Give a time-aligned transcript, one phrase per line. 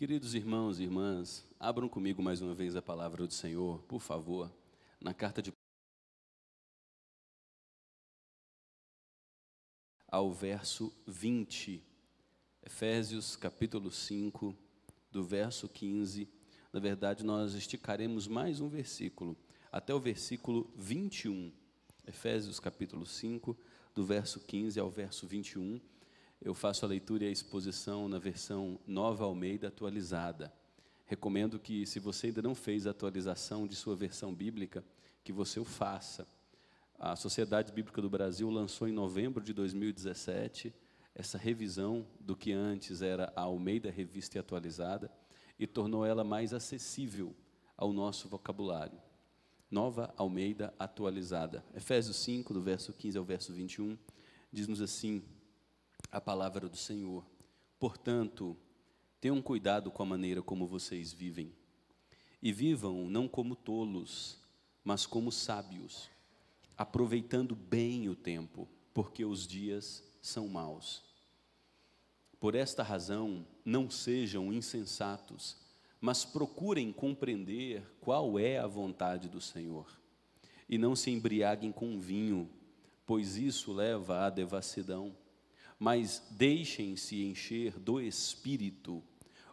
[0.00, 4.50] Queridos irmãos e irmãs, abram comigo mais uma vez a palavra do Senhor, por favor,
[4.98, 5.52] na carta de
[10.08, 11.82] ao verso 20.
[12.62, 14.56] Efésios capítulo 5,
[15.12, 16.26] do verso 15.
[16.72, 19.36] Na verdade, nós esticaremos mais um versículo,
[19.70, 21.52] até o versículo 21.
[22.06, 23.54] Efésios capítulo 5,
[23.94, 25.78] do verso 15 ao verso 21
[26.40, 30.52] eu faço a leitura e a exposição na versão Nova Almeida atualizada.
[31.04, 34.82] Recomendo que, se você ainda não fez a atualização de sua versão bíblica,
[35.22, 36.26] que você o faça.
[36.98, 40.72] A Sociedade Bíblica do Brasil lançou em novembro de 2017
[41.14, 45.10] essa revisão do que antes era a Almeida Revista e Atualizada
[45.58, 47.34] e tornou ela mais acessível
[47.76, 48.98] ao nosso vocabulário.
[49.70, 51.64] Nova Almeida Atualizada.
[51.74, 53.98] Efésios 5, do verso 15 ao verso 21,
[54.52, 55.22] diz-nos assim:
[56.10, 57.24] a palavra do Senhor.
[57.78, 58.56] Portanto,
[59.20, 61.52] tenham cuidado com a maneira como vocês vivem.
[62.42, 64.38] E vivam não como tolos,
[64.82, 66.10] mas como sábios,
[66.76, 71.02] aproveitando bem o tempo, porque os dias são maus.
[72.40, 75.58] Por esta razão, não sejam insensatos,
[76.00, 79.86] mas procurem compreender qual é a vontade do Senhor.
[80.66, 82.48] E não se embriaguem com vinho,
[83.04, 85.14] pois isso leva à devassidão
[85.80, 89.02] mas deixem-se encher do Espírito,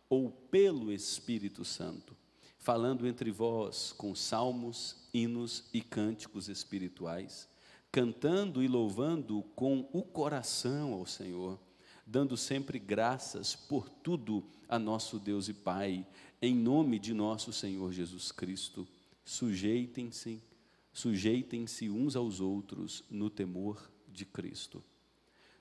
[0.10, 2.18] ou pelo Espírito Santo,
[2.58, 7.48] falando entre vós com salmos, hinos e cânticos espirituais,
[7.90, 11.58] cantando e louvando com o coração ao Senhor,
[12.06, 16.06] dando sempre graças por tudo a nosso Deus e Pai,
[16.42, 18.86] em nome de nosso Senhor Jesus Cristo.
[19.24, 20.42] Sujeitem-se,
[20.92, 24.84] sujeitem-se uns aos outros no temor de Cristo.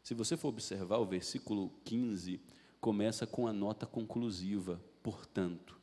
[0.06, 2.40] Se você for observar, o versículo 15
[2.80, 5.76] começa com a nota conclusiva, portanto.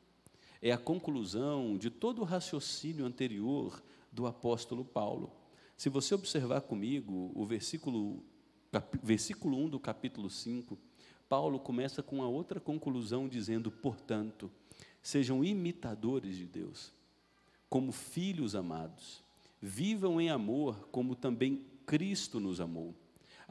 [0.62, 5.30] É a conclusão de todo o raciocínio anterior do apóstolo Paulo.
[5.76, 8.24] Se você observar comigo o versículo,
[8.72, 10.78] cap, versículo 1 do capítulo 5,
[11.28, 14.50] Paulo começa com a outra conclusão, dizendo: portanto,
[15.02, 16.94] sejam imitadores de Deus,
[17.70, 19.22] como filhos amados,
[19.62, 22.96] vivam em amor, como também Cristo nos amou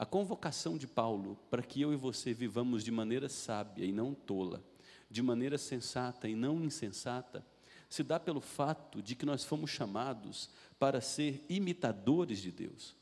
[0.03, 4.13] a convocação de Paulo para que eu e você vivamos de maneira sábia e não
[4.13, 4.61] tola,
[5.09, 7.41] de maneira sensata e não insensata,
[7.89, 12.93] se dá pelo fato de que nós fomos chamados para ser imitadores de Deus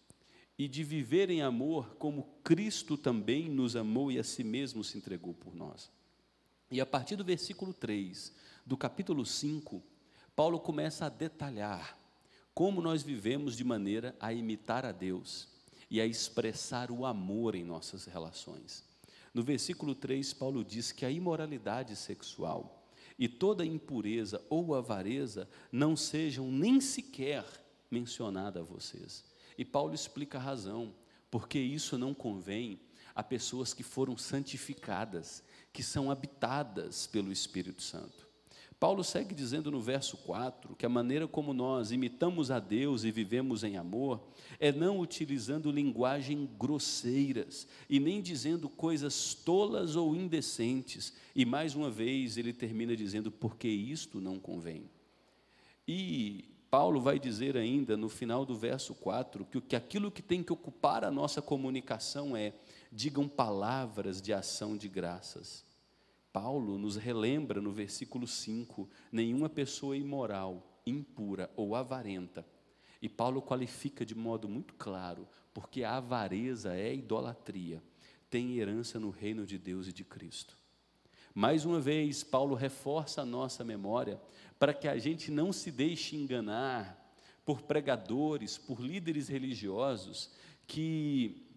[0.59, 4.99] e de viver em amor como Cristo também nos amou e a si mesmo se
[4.99, 5.89] entregou por nós.
[6.69, 8.31] E a partir do versículo 3
[8.63, 9.81] do capítulo 5,
[10.35, 11.97] Paulo começa a detalhar
[12.53, 15.49] como nós vivemos de maneira a imitar a Deus
[15.91, 18.85] e a expressar o amor em nossas relações.
[19.33, 22.87] No versículo 3, Paulo diz que a imoralidade sexual
[23.19, 27.45] e toda impureza ou avareza não sejam nem sequer
[27.91, 29.25] mencionadas a vocês.
[29.57, 30.95] E Paulo explica a razão,
[31.29, 32.79] porque isso não convém
[33.13, 38.30] a pessoas que foram santificadas, que são habitadas pelo Espírito Santo.
[38.81, 43.11] Paulo segue dizendo no verso 4 que a maneira como nós imitamos a Deus e
[43.11, 44.19] vivemos em amor
[44.59, 51.13] é não utilizando linguagem grosseiras e nem dizendo coisas tolas ou indecentes.
[51.35, 54.89] E mais uma vez ele termina dizendo porque isto não convém.
[55.87, 60.41] E Paulo vai dizer ainda no final do verso 4 que, que aquilo que tem
[60.41, 62.51] que ocupar a nossa comunicação é
[62.91, 65.69] digam palavras de ação de graças.
[66.33, 72.45] Paulo nos relembra no versículo 5: nenhuma pessoa imoral, impura ou avarenta.
[73.01, 77.81] E Paulo qualifica de modo muito claro, porque a avareza é idolatria,
[78.29, 80.55] tem herança no reino de Deus e de Cristo.
[81.33, 84.21] Mais uma vez, Paulo reforça a nossa memória
[84.59, 86.97] para que a gente não se deixe enganar
[87.43, 90.29] por pregadores, por líderes religiosos
[90.67, 91.47] que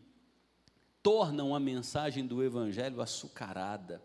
[1.02, 4.02] tornam a mensagem do Evangelho açucarada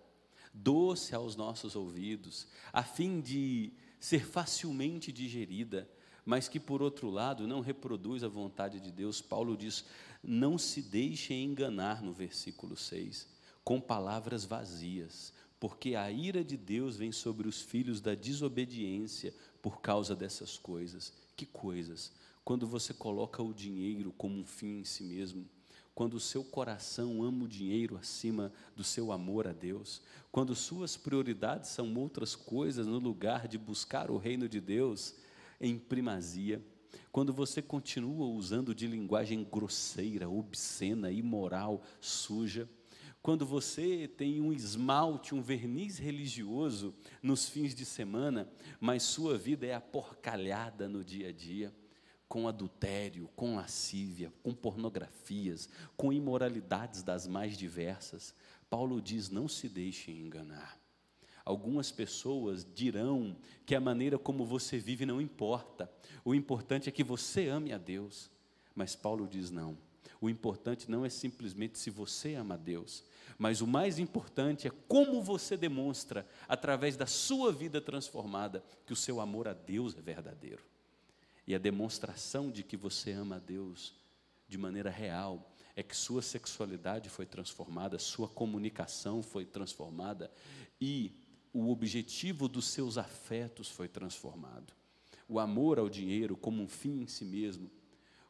[0.54, 5.90] doce aos nossos ouvidos, a fim de ser facilmente digerida,
[6.26, 9.22] mas que por outro lado não reproduz a vontade de Deus.
[9.22, 9.86] Paulo diz:
[10.24, 13.28] não se deixem enganar no versículo 6,
[13.64, 19.82] com palavras vazias, porque a ira de Deus vem sobre os filhos da desobediência por
[19.82, 21.14] causa dessas coisas.
[21.36, 22.12] Que coisas?
[22.44, 25.48] Quando você coloca o dinheiro como um fim em si mesmo,
[26.00, 30.02] quando o seu coração ama o dinheiro acima do seu amor a Deus,
[30.32, 35.14] quando suas prioridades são outras coisas no lugar de buscar o reino de Deus
[35.60, 36.64] em primazia,
[37.12, 42.70] quando você continua usando de linguagem grosseira, obscena, imoral, suja,
[43.22, 48.50] quando você tem um esmalte, um verniz religioso nos fins de semana,
[48.80, 51.74] mas sua vida é aporcalhada no dia a dia,
[52.30, 55.68] com adultério, com lascívia, com pornografias,
[55.98, 58.36] com imoralidades das mais diversas,
[58.70, 60.80] Paulo diz: não se deixe enganar.
[61.44, 63.36] Algumas pessoas dirão
[63.66, 65.92] que a maneira como você vive não importa,
[66.24, 68.30] o importante é que você ame a Deus.
[68.76, 69.76] Mas Paulo diz: não,
[70.22, 73.04] o importante não é simplesmente se você ama a Deus,
[73.40, 78.96] mas o mais importante é como você demonstra, através da sua vida transformada, que o
[78.96, 80.62] seu amor a Deus é verdadeiro.
[81.50, 83.96] E a demonstração de que você ama a Deus
[84.48, 90.32] de maneira real é que sua sexualidade foi transformada, sua comunicação foi transformada
[90.80, 91.12] e
[91.52, 94.72] o objetivo dos seus afetos foi transformado.
[95.28, 97.72] O amor ao dinheiro como um fim em si mesmo,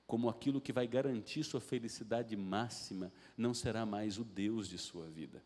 [0.08, 5.10] como aquilo que vai garantir sua felicidade máxima, não será mais o Deus de sua
[5.10, 5.44] vida.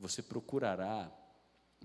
[0.00, 1.12] Você procurará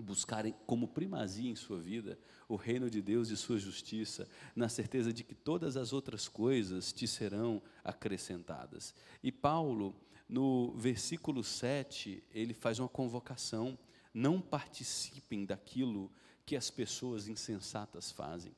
[0.02, 2.18] buscar como primazia em sua vida
[2.48, 6.92] o reino de Deus e sua justiça, na certeza de que todas as outras coisas
[6.92, 8.94] te serão acrescentadas.
[9.22, 9.94] E Paulo,
[10.28, 13.78] no versículo 7, ele faz uma convocação
[14.18, 16.10] não participem daquilo
[16.44, 18.52] que as pessoas insensatas fazem.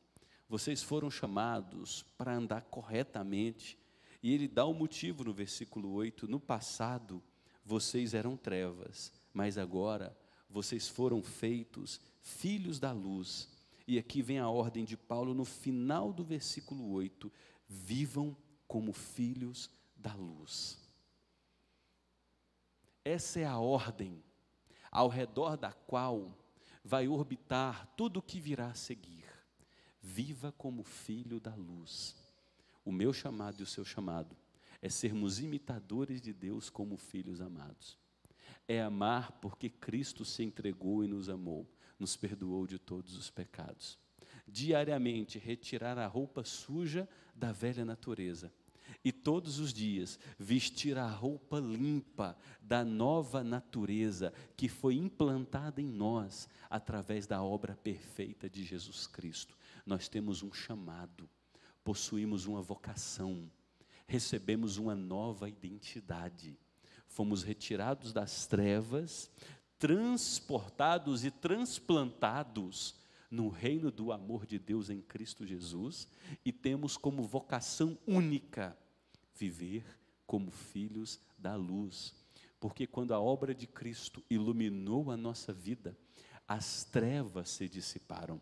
[0.49, 3.79] Vocês foram chamados para andar corretamente,
[4.23, 7.23] e ele dá o motivo no versículo 8: no passado
[7.65, 10.17] vocês eram trevas, mas agora
[10.51, 13.49] vocês foram feitos filhos da luz.
[13.87, 17.33] E aqui vem a ordem de Paulo no final do versículo 8:
[17.69, 18.37] vivam
[18.67, 20.79] como filhos da luz.
[23.05, 24.23] Essa é a ordem
[24.91, 26.37] ao redor da qual
[26.85, 29.25] vai orbitar tudo o que virá a seguir.
[30.03, 32.17] Viva como filho da luz.
[32.85, 34.37] O meu chamado e o seu chamado
[34.83, 38.00] é sermos imitadores de Deus como filhos amados.
[38.71, 41.69] É amar porque Cristo se entregou e nos amou,
[41.99, 43.99] nos perdoou de todos os pecados.
[44.47, 48.53] Diariamente retirar a roupa suja da velha natureza
[49.05, 55.89] e todos os dias vestir a roupa limpa da nova natureza que foi implantada em
[55.89, 59.59] nós através da obra perfeita de Jesus Cristo.
[59.85, 61.29] Nós temos um chamado,
[61.83, 63.51] possuímos uma vocação,
[64.07, 66.57] recebemos uma nova identidade.
[67.11, 69.31] Fomos retirados das trevas,
[69.79, 72.95] transportados e transplantados
[73.29, 76.09] no reino do amor de Deus em Cristo Jesus
[76.45, 78.77] e temos como vocação única
[79.35, 79.85] viver
[80.25, 82.15] como filhos da luz.
[82.61, 85.99] Porque quando a obra de Cristo iluminou a nossa vida,
[86.47, 88.41] as trevas se dissiparam,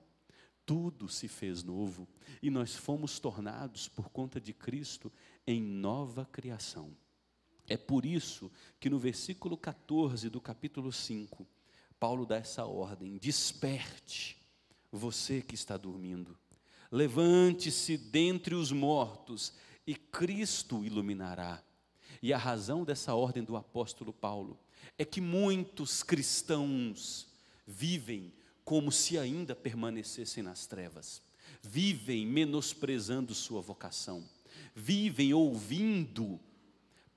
[0.67, 2.07] tudo se fez novo
[2.43, 5.11] e nós fomos tornados, por conta de Cristo,
[5.47, 6.95] em nova criação.
[7.69, 8.51] É por isso
[8.81, 11.47] que no versículo 14 do capítulo 5,
[12.01, 14.39] Paulo dá essa ordem: desperte,
[14.91, 16.37] você que está dormindo,
[16.91, 19.53] levante-se dentre os mortos
[19.87, 21.63] e Cristo iluminará.
[22.23, 24.59] E a razão dessa ordem do apóstolo Paulo
[24.97, 27.29] é que muitos cristãos
[27.67, 28.33] vivem
[28.65, 31.23] como se ainda permanecessem nas trevas,
[31.63, 34.25] vivem menosprezando sua vocação,
[34.75, 36.41] vivem ouvindo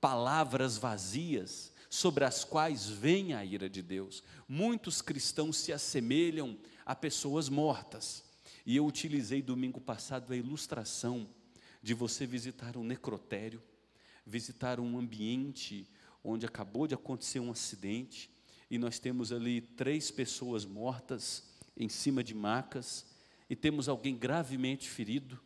[0.02, 4.20] palavras vazias sobre as quais vem a ira de Deus.
[4.48, 8.24] Muitos cristãos se assemelham a pessoas mortas.
[8.66, 11.28] E eu utilizei domingo passado a ilustração
[11.80, 13.62] de você visitar um necrotério,
[14.26, 15.88] visitar um ambiente
[16.24, 18.28] onde acabou de acontecer um acidente
[18.68, 21.44] e nós temos ali três pessoas mortas
[21.76, 23.06] em cima de macas
[23.48, 25.38] e temos alguém gravemente ferido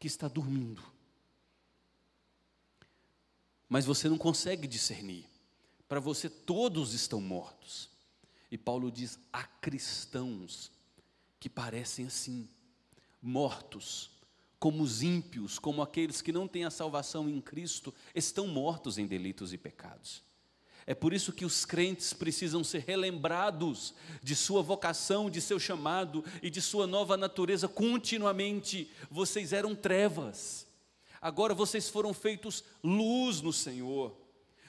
[0.00, 0.91] que está dormindo.
[3.72, 5.24] Mas você não consegue discernir.
[5.88, 7.88] Para você, todos estão mortos.
[8.50, 10.70] E Paulo diz: há cristãos
[11.40, 12.46] que parecem assim,
[13.22, 14.10] mortos,
[14.58, 19.06] como os ímpios, como aqueles que não têm a salvação em Cristo, estão mortos em
[19.06, 20.22] delitos e pecados.
[20.86, 26.22] É por isso que os crentes precisam ser relembrados de sua vocação, de seu chamado
[26.42, 28.90] e de sua nova natureza continuamente.
[29.10, 30.66] Vocês eram trevas,
[31.22, 34.14] agora vocês foram feitos luz no Senhor.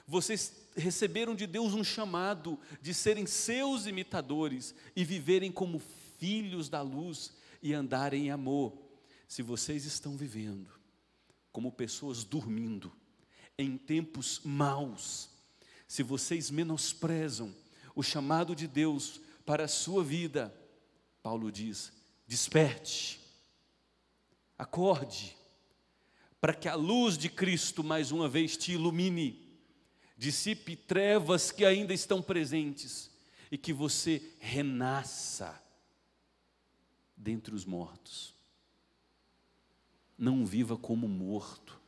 [0.07, 5.81] Vocês receberam de Deus um chamado de serem seus imitadores e viverem como
[6.19, 8.77] filhos da luz e andarem em amor
[9.27, 10.69] se vocês estão vivendo
[11.51, 12.91] como pessoas dormindo
[13.57, 15.29] em tempos maus,
[15.87, 17.53] se vocês menosprezam
[17.95, 20.53] o chamado de Deus para a sua vida,
[21.21, 21.93] Paulo diz:
[22.27, 23.19] desperte,
[24.57, 25.37] acorde,
[26.43, 29.41] para que a luz de Cristo mais uma vez te ilumine.
[30.17, 33.09] dissipe trevas que ainda estão presentes
[33.49, 35.57] e que você renasça
[37.15, 38.33] dentre os mortos.
[40.17, 41.79] Não viva como morto,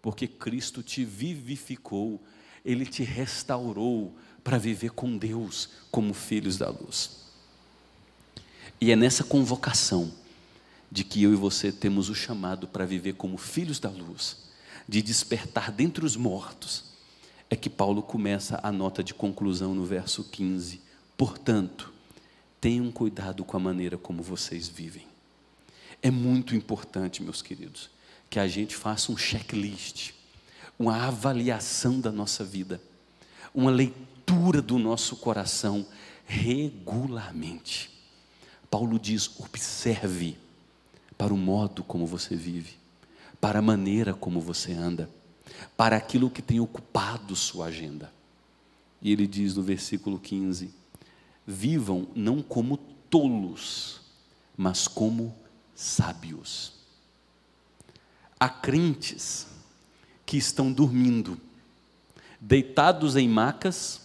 [0.00, 2.22] porque Cristo te vivificou,
[2.64, 7.32] Ele te restaurou para viver com Deus como filhos da luz.
[8.80, 10.14] E é nessa convocação
[10.94, 14.36] de que eu e você temos o chamado para viver como filhos da luz,
[14.88, 16.84] de despertar dentre os mortos,
[17.50, 20.80] é que Paulo começa a nota de conclusão no verso 15.
[21.16, 21.92] Portanto,
[22.60, 25.04] tenham cuidado com a maneira como vocês vivem.
[26.00, 27.90] É muito importante, meus queridos,
[28.30, 30.12] que a gente faça um checklist,
[30.78, 32.80] uma avaliação da nossa vida,
[33.52, 35.84] uma leitura do nosso coração
[36.24, 37.90] regularmente.
[38.70, 40.38] Paulo diz: observe
[41.16, 42.74] para o modo como você vive,
[43.40, 45.08] para a maneira como você anda,
[45.76, 48.12] para aquilo que tem ocupado sua agenda.
[49.00, 50.70] E ele diz no versículo 15:
[51.46, 52.76] vivam não como
[53.10, 54.00] tolos,
[54.56, 55.34] mas como
[55.74, 56.72] sábios.
[58.38, 59.46] Há crentes
[60.26, 61.40] que estão dormindo,
[62.40, 64.00] deitados em macas,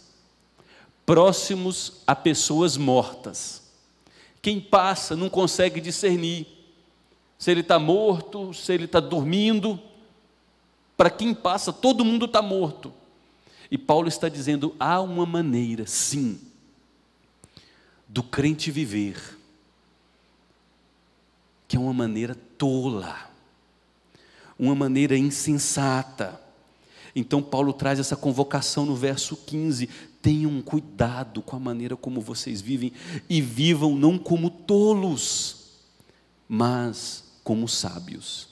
[1.05, 3.69] próximos a pessoas mortas
[4.41, 6.47] quem passa não consegue discernir
[7.39, 9.79] se ele está morto, se ele está dormindo.
[10.98, 12.93] Para quem passa, todo mundo está morto.
[13.72, 16.38] E Paulo está dizendo: há uma maneira, sim,
[18.05, 19.38] do crente viver,
[21.65, 23.31] que é uma maneira tola,
[24.60, 26.41] uma maneira insensata.
[27.15, 29.88] Então, Paulo traz essa convocação no verso 15:
[30.22, 32.91] Tenham cuidado com a maneira como vocês vivem
[33.29, 35.55] e vivam não como tolos,
[36.50, 38.48] mas como sábios.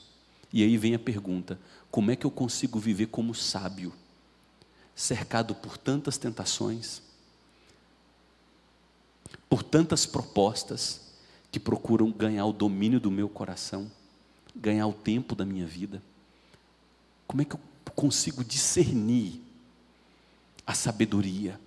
[0.52, 1.58] E aí vem a pergunta:
[1.90, 3.92] como é que eu consigo viver como sábio,
[4.94, 7.02] cercado por tantas tentações,
[9.48, 11.00] por tantas propostas
[11.50, 13.90] que procuram ganhar o domínio do meu coração,
[14.54, 16.02] ganhar o tempo da minha vida?
[17.26, 17.60] Como é que eu
[17.94, 19.42] consigo discernir
[20.68, 21.58] a sabedoria,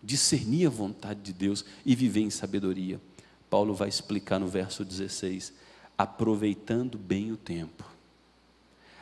[0.00, 3.00] discernir a vontade de Deus e viver em sabedoria.
[3.50, 5.52] Paulo vai explicar no verso 16:
[5.96, 7.84] aproveitando bem o tempo.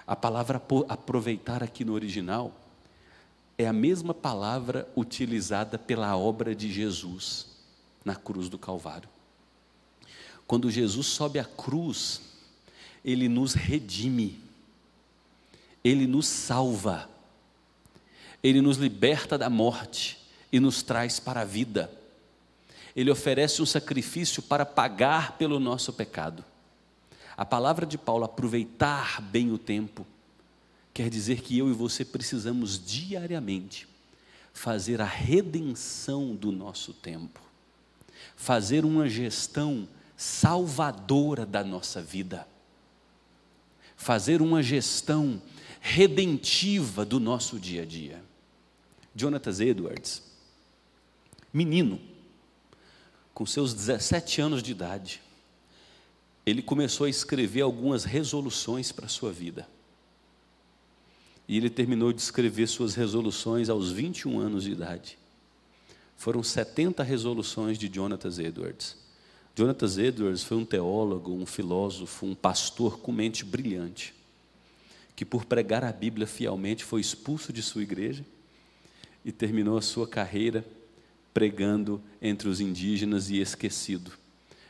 [0.06, 2.52] A palavra aproveitar aqui no original
[3.56, 7.46] é a mesma palavra utilizada pela obra de Jesus
[8.04, 9.08] na cruz do Calvário.
[10.46, 12.20] Quando Jesus sobe à cruz,
[13.04, 14.40] ele nos redime,
[15.84, 17.08] ele nos salva
[18.42, 20.18] ele nos liberta da morte
[20.50, 21.90] e nos traz para a vida.
[22.94, 26.44] Ele oferece um sacrifício para pagar pelo nosso pecado.
[27.42, 30.06] A palavra de Paulo, aproveitar bem o tempo,
[30.94, 33.88] quer dizer que eu e você precisamos diariamente
[34.52, 37.40] fazer a redenção do nosso tempo,
[38.36, 42.46] fazer uma gestão salvadora da nossa vida,
[43.96, 45.42] fazer uma gestão
[45.80, 48.22] redentiva do nosso dia a dia.
[49.16, 50.22] Jonathan Edwards,
[51.52, 52.00] menino,
[53.34, 55.20] com seus 17 anos de idade,
[56.44, 59.68] ele começou a escrever algumas resoluções para a sua vida.
[61.46, 65.18] E ele terminou de escrever suas resoluções aos 21 anos de idade.
[66.16, 68.96] Foram 70 resoluções de Jonathan Edwards.
[69.54, 74.14] Jonathan Edwards foi um teólogo, um filósofo, um pastor com mente brilhante,
[75.14, 78.24] que por pregar a Bíblia fielmente foi expulso de sua igreja
[79.24, 80.64] e terminou a sua carreira
[81.34, 84.12] pregando entre os indígenas e esquecido.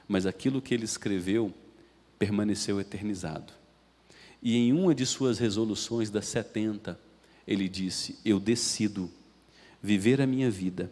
[0.09, 1.55] Mas aquilo que ele escreveu
[2.23, 3.53] permaneceu eternizado.
[4.41, 6.97] E em uma de suas resoluções das 70,
[7.45, 9.11] ele disse: Eu decido
[9.83, 10.89] viver a minha vida,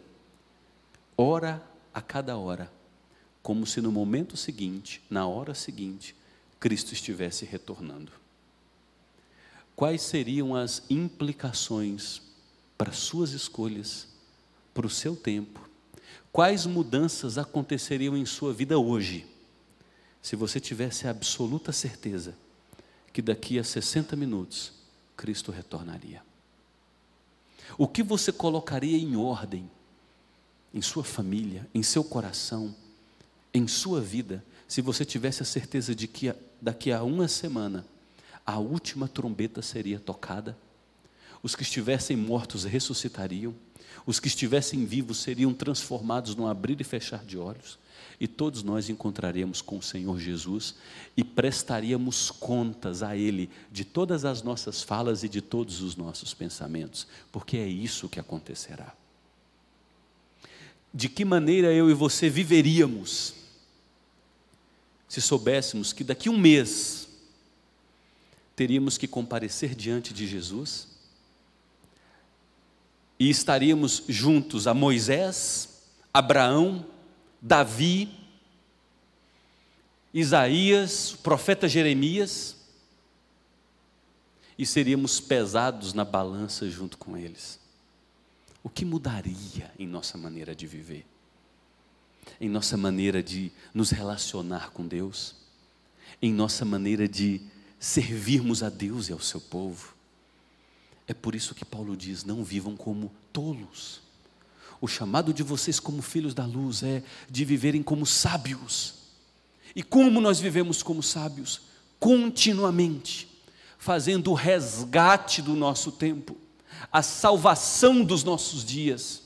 [1.15, 2.69] hora a cada hora,
[3.41, 6.13] como se no momento seguinte, na hora seguinte,
[6.59, 8.11] Cristo estivesse retornando.
[9.73, 12.21] Quais seriam as implicações
[12.77, 14.05] para suas escolhas,
[14.73, 15.69] para o seu tempo.
[16.29, 19.30] Quais mudanças aconteceriam em sua vida hoje,
[20.21, 22.35] se você tivesse a absoluta certeza
[23.11, 24.71] que daqui a 60 minutos
[25.17, 26.21] Cristo retornaria?
[27.77, 29.69] O que você colocaria em ordem
[30.73, 32.73] em sua família, em seu coração,
[33.53, 37.85] em sua vida, se você tivesse a certeza de que daqui a uma semana
[38.45, 40.57] a última trombeta seria tocada?
[41.43, 43.53] Os que estivessem mortos ressuscitariam,
[44.05, 47.79] os que estivessem vivos seriam transformados num abrir e fechar de olhos.
[48.21, 50.75] e todos nós encontraremos com o Senhor Jesus
[51.17, 56.31] e prestaríamos contas a Ele de todas as nossas falas e de todos os nossos
[56.31, 58.93] pensamentos, porque é isso que acontecerá.
[60.93, 63.33] De que maneira eu e você viveríamos
[65.09, 67.07] se soubéssemos que daqui a um mês
[68.55, 70.90] teríamos que comparecer diante de Jesus
[73.21, 76.83] e estaríamos juntos a Moisés, Abraão,
[77.39, 78.09] Davi,
[80.11, 82.55] Isaías, o profeta Jeremias,
[84.57, 87.59] e seríamos pesados na balança junto com eles.
[88.63, 91.05] O que mudaria em nossa maneira de viver?
[92.39, 95.35] Em nossa maneira de nos relacionar com Deus?
[96.19, 97.39] Em nossa maneira de
[97.79, 99.90] servirmos a Deus e ao seu povo?
[101.07, 104.01] É por isso que Paulo diz: não vivam como tolos
[104.81, 108.95] o chamado de vocês, como filhos da luz, é de viverem como sábios.
[109.75, 111.61] E como nós vivemos como sábios?
[111.99, 113.27] Continuamente,
[113.77, 116.35] fazendo o resgate do nosso tempo,
[116.91, 119.21] a salvação dos nossos dias.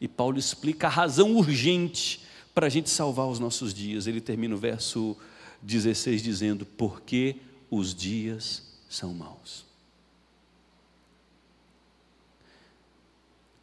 [0.00, 2.22] E Paulo explica a razão urgente
[2.54, 4.06] para a gente salvar os nossos dias.
[4.06, 5.16] Ele termina o verso
[5.62, 7.36] 16 dizendo: Porque
[7.68, 9.71] os dias são maus.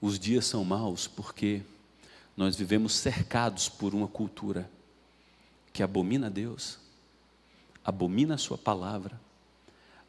[0.01, 1.61] Os dias são maus porque
[2.35, 4.69] nós vivemos cercados por uma cultura
[5.73, 6.79] que abomina a Deus,
[7.83, 9.19] abomina a Sua palavra,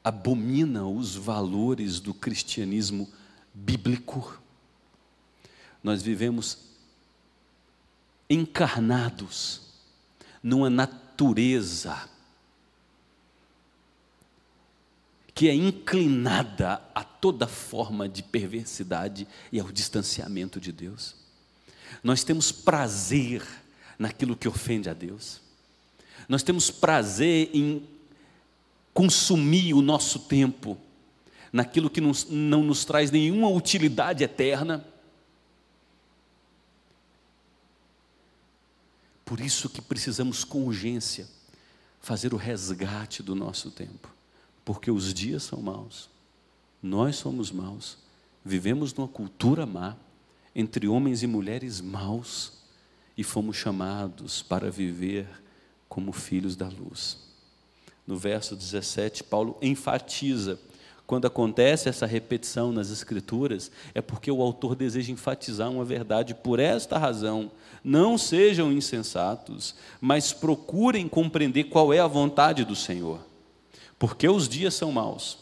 [0.02, 3.08] abomina os valores do cristianismo
[3.52, 4.40] bíblico.
[5.82, 6.58] Nós vivemos
[8.28, 9.62] encarnados
[10.42, 12.08] numa natureza
[15.40, 21.16] que é inclinada a toda forma de perversidade e ao distanciamento de Deus.
[22.04, 23.42] Nós temos prazer
[23.98, 25.40] naquilo que ofende a Deus.
[26.28, 27.88] Nós temos prazer em
[28.92, 30.76] consumir o nosso tempo
[31.50, 34.86] naquilo que nos, não nos traz nenhuma utilidade eterna.
[39.24, 41.26] Por isso que precisamos com urgência
[41.98, 44.19] fazer o resgate do nosso tempo
[44.64, 46.08] porque os dias são maus,
[46.82, 47.98] nós somos maus,
[48.44, 49.96] vivemos numa cultura má,
[50.54, 52.60] entre homens e mulheres maus,
[53.16, 55.28] e fomos chamados para viver
[55.88, 57.18] como filhos da luz.
[58.06, 60.58] No verso 17, Paulo enfatiza
[61.10, 66.36] quando acontece essa repetição nas Escrituras, é porque o autor deseja enfatizar uma verdade.
[66.36, 67.50] Por esta razão,
[67.82, 73.18] não sejam insensatos, mas procurem compreender qual é a vontade do Senhor.
[74.00, 75.36] Porque os dias são maus.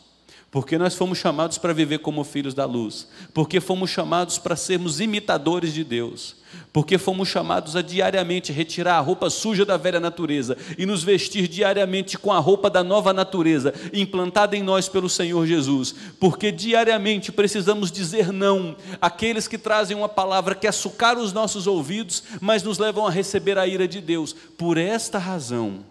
[0.50, 3.06] Porque nós fomos chamados para viver como filhos da luz.
[3.32, 6.34] Porque fomos chamados para sermos imitadores de Deus.
[6.72, 11.46] Porque fomos chamados a diariamente retirar a roupa suja da velha natureza e nos vestir
[11.46, 15.94] diariamente com a roupa da nova natureza, implantada em nós pelo Senhor Jesus.
[16.18, 22.24] Porque diariamente precisamos dizer não àqueles que trazem uma palavra que açucar os nossos ouvidos,
[22.40, 24.32] mas nos levam a receber a ira de Deus.
[24.32, 25.84] Por esta razão,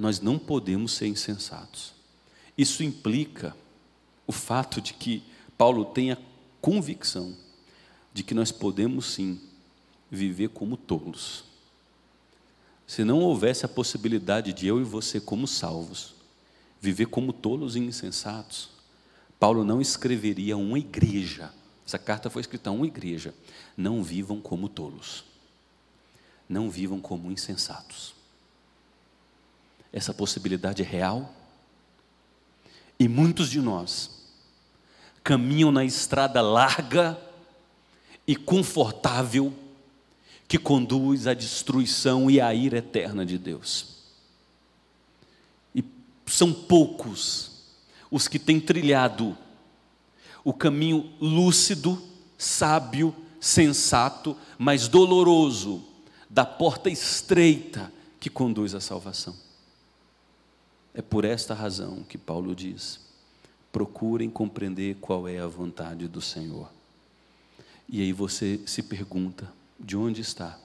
[0.00, 1.92] nós não podemos ser insensatos.
[2.56, 3.54] Isso implica
[4.26, 5.22] o fato de que
[5.58, 6.18] Paulo tenha
[6.60, 7.36] convicção
[8.12, 9.40] de que nós podemos sim
[10.10, 11.44] viver como tolos.
[12.86, 16.14] Se não houvesse a possibilidade de eu e você, como salvos,
[16.80, 18.70] viver como tolos e insensatos,
[19.38, 21.52] Paulo não escreveria uma igreja.
[21.86, 23.34] Essa carta foi escrita a uma igreja.
[23.76, 25.24] Não vivam como tolos.
[26.48, 28.19] Não vivam como insensatos.
[29.92, 31.34] Essa possibilidade é real.
[32.98, 34.10] E muitos de nós
[35.22, 37.18] caminham na estrada larga
[38.26, 39.52] e confortável
[40.46, 43.98] que conduz à destruição e à ira eterna de Deus.
[45.74, 45.84] E
[46.26, 47.50] são poucos
[48.10, 49.36] os que têm trilhado
[50.44, 52.02] o caminho lúcido,
[52.36, 55.84] sábio, sensato, mas doloroso
[56.28, 59.34] da porta estreita que conduz à salvação.
[60.92, 63.00] É por esta razão que Paulo diz:
[63.70, 66.70] procurem compreender qual é a vontade do Senhor.
[67.88, 70.58] E aí você se pergunta: de onde está?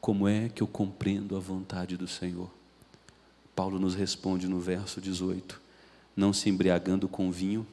[0.00, 2.50] Como é que eu compreendo a vontade do Senhor?
[3.54, 5.60] Paulo nos responde no verso 18:
[6.16, 7.66] Não se embriagando com vinho,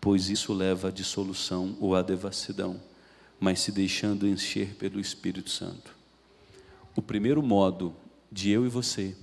[0.00, 2.80] pois isso leva à dissolução ou à devassidão,
[3.38, 5.94] mas se deixando encher pelo Espírito Santo.
[6.94, 7.94] O primeiro modo
[8.30, 9.16] de eu e você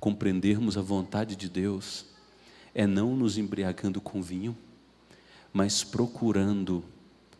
[0.00, 2.06] compreendermos a vontade de Deus
[2.74, 4.56] é não nos embriagando com vinho,
[5.52, 6.82] mas procurando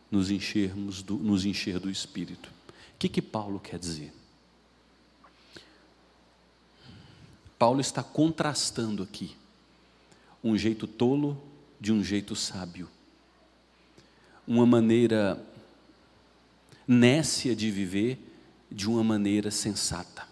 [0.09, 2.51] nos enchermos do, nos encher do Espírito,
[3.01, 4.13] que, que Paulo quer dizer?
[7.57, 9.35] Paulo está contrastando aqui
[10.43, 11.41] um jeito tolo
[11.79, 12.87] de um jeito sábio,
[14.45, 15.43] uma maneira
[16.87, 18.19] nécia de viver
[18.71, 20.27] de uma maneira sensata.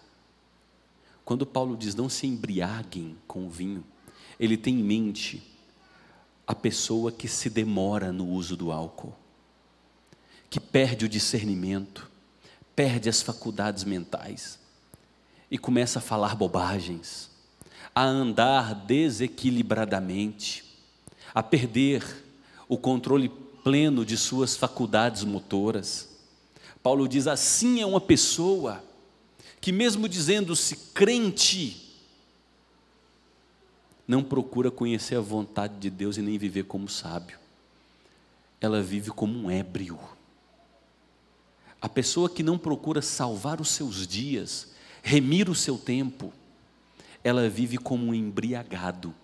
[1.30, 3.84] Quando Paulo diz não se embriaguem com o vinho,
[4.36, 5.40] ele tem em mente
[6.44, 9.14] a pessoa que se demora no uso do álcool,
[10.50, 12.10] que perde o discernimento,
[12.74, 14.58] perde as faculdades mentais
[15.48, 17.30] e começa a falar bobagens,
[17.94, 20.64] a andar desequilibradamente,
[21.32, 22.02] a perder
[22.68, 23.28] o controle
[23.62, 26.08] pleno de suas faculdades motoras.
[26.82, 28.89] Paulo diz: assim é uma pessoa
[29.60, 31.90] que, mesmo dizendo-se crente,
[34.06, 37.38] não procura conhecer a vontade de Deus e nem viver como sábio.
[38.60, 39.98] Ela vive como um ébrio.
[41.80, 46.32] A pessoa que não procura salvar os seus dias, remir o seu tempo,
[47.22, 49.14] ela vive como um embriagado,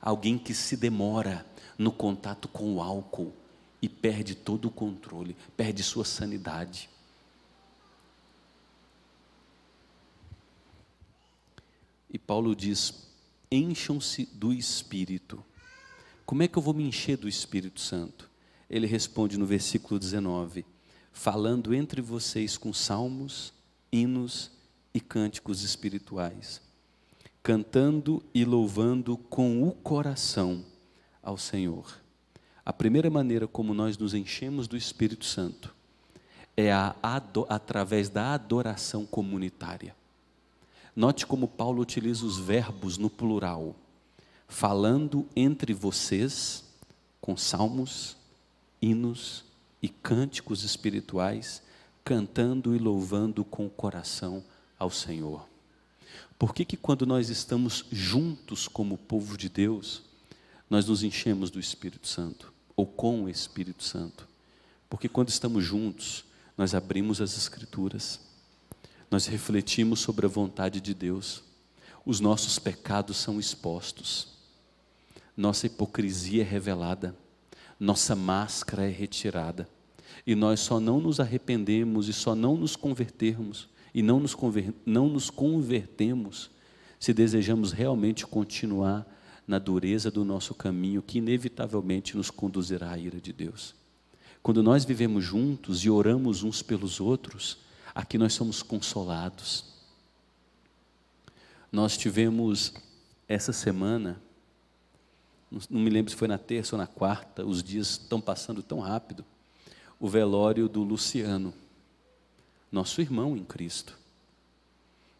[0.00, 1.44] alguém que se demora
[1.76, 3.34] no contato com o álcool
[3.82, 6.88] e perde todo o controle, perde sua sanidade.
[12.10, 13.08] E Paulo diz:
[13.50, 15.44] encham-se do Espírito.
[16.26, 18.30] Como é que eu vou me encher do Espírito Santo?
[18.68, 20.64] Ele responde no versículo 19:
[21.12, 23.52] falando entre vocês com salmos,
[23.92, 24.50] hinos
[24.92, 26.60] e cânticos espirituais,
[27.42, 30.64] cantando e louvando com o coração
[31.22, 32.00] ao Senhor.
[32.64, 35.74] A primeira maneira como nós nos enchemos do Espírito Santo
[36.56, 36.94] é a,
[37.48, 39.94] através da adoração comunitária.
[40.94, 43.76] Note como Paulo utiliza os verbos no plural,
[44.48, 46.64] falando entre vocês
[47.20, 48.16] com salmos,
[48.82, 49.44] hinos
[49.82, 51.62] e cânticos espirituais,
[52.04, 54.42] cantando e louvando com o coração
[54.78, 55.48] ao Senhor.
[56.38, 60.02] Por que, que quando nós estamos juntos como povo de Deus,
[60.68, 64.26] nós nos enchemos do Espírito Santo, ou com o Espírito Santo?
[64.88, 66.24] Porque quando estamos juntos,
[66.56, 68.20] nós abrimos as Escrituras,
[69.10, 71.42] nós refletimos sobre a vontade de Deus,
[72.06, 74.28] os nossos pecados são expostos,
[75.36, 77.14] nossa hipocrisia é revelada,
[77.78, 79.68] nossa máscara é retirada,
[80.26, 84.72] e nós só não nos arrependemos e só não nos convertermos e não nos, conver,
[84.86, 86.50] não nos convertemos
[86.98, 89.06] se desejamos realmente continuar
[89.46, 93.74] na dureza do nosso caminho, que inevitavelmente nos conduzirá à ira de Deus.
[94.42, 97.58] Quando nós vivemos juntos e oramos uns pelos outros,
[97.94, 99.64] aqui nós somos consolados.
[101.70, 102.74] Nós tivemos
[103.28, 104.20] essa semana,
[105.68, 108.80] não me lembro se foi na terça ou na quarta, os dias estão passando tão
[108.80, 109.24] rápido,
[109.98, 111.54] o velório do Luciano
[112.70, 113.98] nosso irmão em Cristo.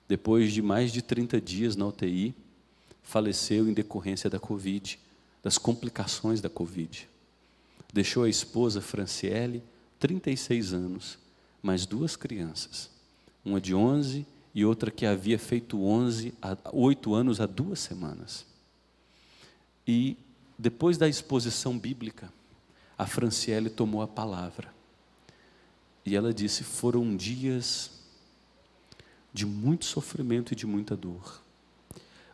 [0.09, 2.35] Depois de mais de 30 dias na UTI,
[3.03, 4.99] faleceu em decorrência da Covid,
[5.43, 7.09] das complicações da Covid.
[7.93, 9.63] Deixou a esposa Franciele,
[9.99, 11.19] 36 anos,
[11.63, 12.91] mais duas crianças,
[13.45, 16.35] uma de 11 e outra que havia feito 11,
[16.73, 18.47] 8 anos há duas semanas.
[19.87, 20.17] E
[20.59, 22.33] depois da exposição bíblica,
[22.99, 24.73] a Franciele tomou a palavra
[26.05, 27.91] e ela disse: foram dias
[29.33, 31.43] de muito sofrimento e de muita dor,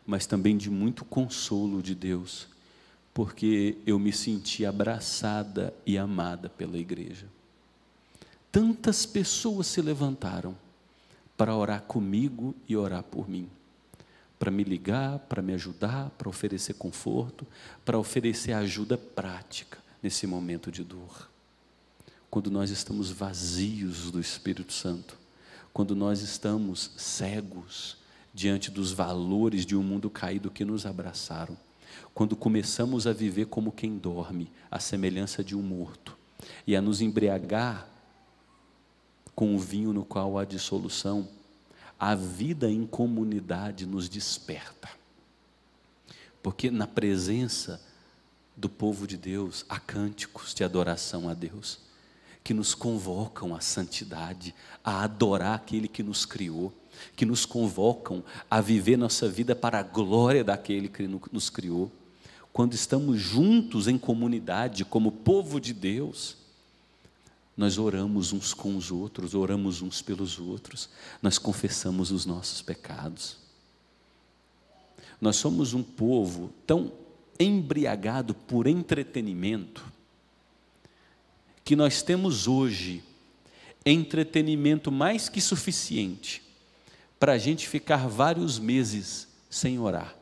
[0.06, 2.48] mas também de muito consolo de Deus,
[3.12, 7.26] porque eu me senti abraçada e amada pela igreja.
[8.50, 10.56] Tantas pessoas se levantaram
[11.36, 13.48] para orar comigo e orar por mim,
[14.38, 17.46] para me ligar, para me ajudar, para oferecer conforto,
[17.84, 21.28] para oferecer ajuda prática nesse momento de dor.
[22.30, 25.16] Quando nós estamos vazios do Espírito Santo,
[25.72, 27.98] quando nós estamos cegos
[28.32, 31.56] diante dos valores de um mundo caído que nos abraçaram,
[32.14, 36.16] quando começamos a viver como quem dorme, à semelhança de um morto,
[36.66, 37.88] e a nos embriagar
[39.36, 41.28] com o vinho no qual há dissolução,
[42.00, 44.88] a vida em comunidade nos desperta.
[46.42, 47.80] Porque na presença
[48.56, 51.78] do povo de Deus há cânticos de adoração a Deus
[52.42, 56.72] que nos convocam à santidade, a adorar aquele que nos criou,
[57.16, 61.90] que nos convocam a viver nossa vida para a glória daquele que nos criou.
[62.52, 66.36] Quando estamos juntos em comunidade, como povo de Deus,
[67.56, 70.90] nós oramos uns com os outros, oramos uns pelos outros,
[71.22, 73.38] nós confessamos os nossos pecados.
[75.20, 76.92] Nós somos um povo tão
[77.40, 79.84] embriagado por entretenimento,
[81.64, 83.02] que nós temos hoje
[83.84, 86.42] entretenimento mais que suficiente
[87.18, 90.14] para a gente ficar vários meses sem orar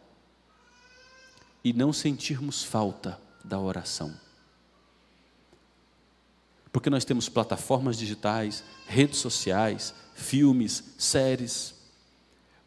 [1.65, 4.24] e não sentirmos falta da oração.
[6.75, 11.73] Porque nós temos plataformas digitais, redes sociais, filmes, séries,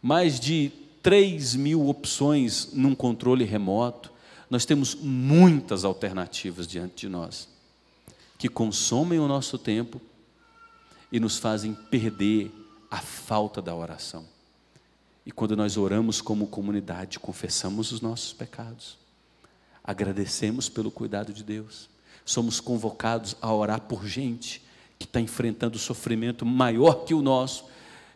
[0.02, 0.72] mais de
[1.04, 4.10] 3 mil opções num controle remoto.
[4.50, 7.50] Nós temos muitas alternativas diante de nós
[8.38, 10.00] que consomem o nosso tempo
[11.12, 12.50] e nos fazem perder
[12.90, 14.24] a falta da oração.
[15.26, 18.98] E quando nós oramos como comunidade, confessamos os nossos pecados,
[19.84, 21.90] agradecemos pelo cuidado de Deus,
[22.28, 24.62] somos convocados a orar por gente
[25.00, 27.66] que está enfrentando sofrimento maior que o nosso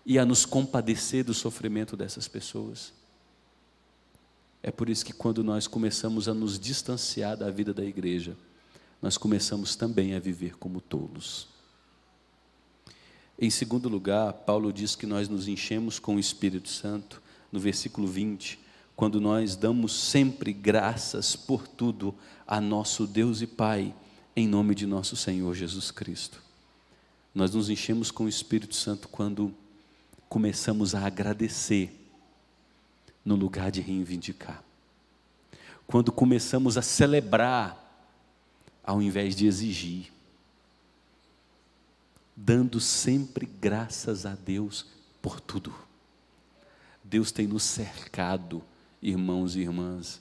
[0.05, 2.91] e a nos compadecer do sofrimento dessas pessoas.
[4.61, 8.35] É por isso que quando nós começamos a nos distanciar da vida da igreja,
[9.01, 11.47] nós começamos também a viver como tolos.
[13.39, 17.21] Em segundo lugar, Paulo diz que nós nos enchemos com o Espírito Santo,
[17.51, 18.59] no versículo 20,
[18.95, 22.13] quando nós damos sempre graças por tudo
[22.45, 23.95] a nosso Deus e Pai,
[24.35, 26.41] em nome de nosso Senhor Jesus Cristo.
[27.33, 29.53] Nós nos enchemos com o Espírito Santo quando
[30.29, 31.93] começamos a agradecer
[33.23, 34.63] no lugar de reivindicar.
[35.87, 37.77] Quando começamos a celebrar
[38.83, 40.11] ao invés de exigir
[42.35, 44.85] dando sempre graças a Deus
[45.21, 45.73] por tudo.
[47.03, 48.63] Deus tem nos cercado,
[49.01, 50.19] irmãos e irmãs,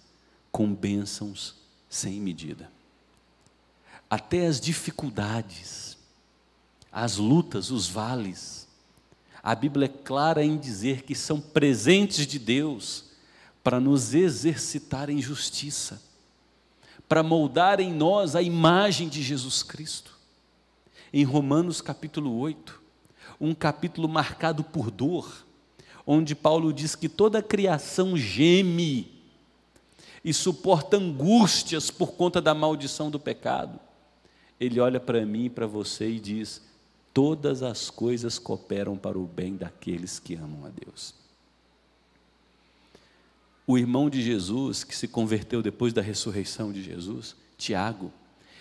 [0.53, 1.55] com bênçãos
[1.89, 2.71] sem medida.
[4.11, 5.97] Até as dificuldades,
[6.91, 8.67] as lutas, os vales,
[9.41, 13.05] a Bíblia é clara em dizer que são presentes de Deus
[13.63, 16.03] para nos exercitar em justiça,
[17.09, 20.19] para moldar em nós a imagem de Jesus Cristo
[21.13, 22.81] em Romanos capítulo 8,
[23.41, 25.47] um capítulo marcado por dor,
[26.07, 29.21] onde Paulo diz que toda a criação geme
[30.25, 33.79] e suporta angústias por conta da maldição do pecado.
[34.61, 36.61] Ele olha para mim e para você e diz:
[37.15, 41.15] todas as coisas cooperam para o bem daqueles que amam a Deus.
[43.67, 48.13] O irmão de Jesus, que se converteu depois da ressurreição de Jesus, Tiago,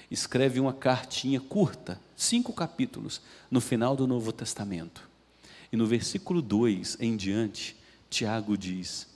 [0.10, 5.10] escreve uma cartinha curta, cinco capítulos, no final do Novo Testamento.
[5.72, 7.76] E no versículo 2 em diante,
[8.10, 9.08] Tiago diz: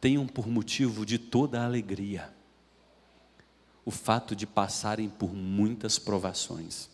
[0.00, 2.37] tenham por motivo de toda a alegria
[3.88, 6.90] o fato de passarem por muitas provações,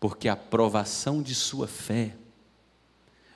[0.00, 2.16] porque a provação de sua fé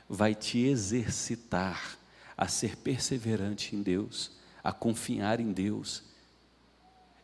[0.09, 1.97] vai te exercitar
[2.37, 4.33] a ser perseverante em Deus,
[4.65, 6.03] a confiar em Deus,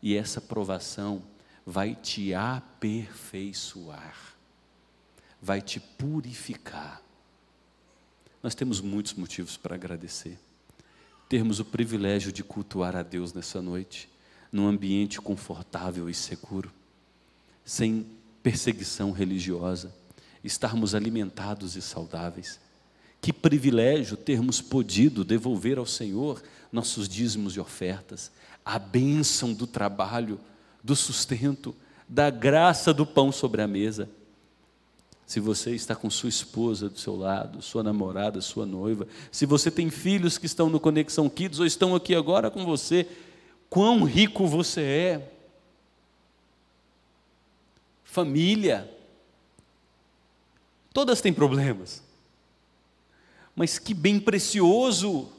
[0.00, 1.20] e essa provação
[1.66, 4.16] vai te aperfeiçoar,
[5.42, 7.02] vai te purificar.
[8.40, 10.38] Nós temos muitos motivos para agradecer.
[11.28, 14.08] Termos o privilégio de cultuar a Deus nessa noite,
[14.50, 16.72] num ambiente confortável e seguro,
[17.64, 18.06] sem
[18.42, 19.94] perseguição religiosa,
[20.42, 22.60] estarmos alimentados e saudáveis.
[23.20, 28.30] Que privilégio termos podido devolver ao Senhor nossos dízimos e ofertas,
[28.64, 30.38] a bênção do trabalho
[30.82, 31.74] do sustento,
[32.08, 34.08] da graça do pão sobre a mesa.
[35.26, 39.72] Se você está com sua esposa do seu lado, sua namorada, sua noiva, se você
[39.72, 43.08] tem filhos que estão no Conexão Kids ou estão aqui agora com você,
[43.68, 45.32] quão rico você é.
[48.04, 48.90] Família.
[50.92, 52.02] Todas têm problemas.
[53.54, 55.30] Mas que bem precioso.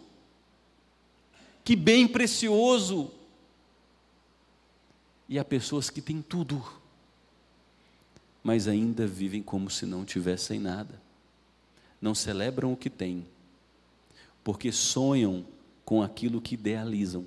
[1.63, 3.11] Que bem precioso
[5.29, 6.63] e há pessoas que têm tudo,
[8.43, 11.01] mas ainda vivem como se não tivessem nada.
[12.01, 13.25] Não celebram o que têm,
[14.43, 15.45] porque sonham
[15.83, 17.25] com aquilo que idealizam.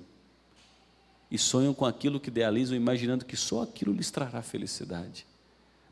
[1.31, 5.25] E sonham com aquilo que idealizam, imaginando que só aquilo lhes trará felicidade.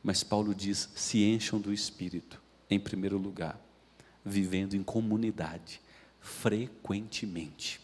[0.04, 3.60] Mas Paulo diz: se encham do espírito, em primeiro lugar,
[4.24, 5.82] vivendo em comunidade,
[6.20, 7.80] frequentemente.